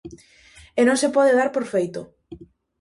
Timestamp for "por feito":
1.55-2.01